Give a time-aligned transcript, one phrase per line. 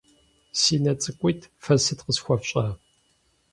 [0.61, 2.65] -Си нэ цӏыкӏуитӏ, фэ сыт къысхуэфщӏа?